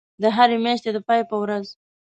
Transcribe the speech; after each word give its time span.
د 0.21 0.23
هری 0.35 0.57
میاشتی 0.63 0.89
د 0.93 0.97
پای 1.07 1.21
په 1.29 1.35
ورځ 1.43 1.65